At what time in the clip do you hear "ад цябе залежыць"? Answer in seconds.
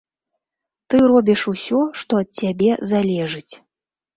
2.25-3.53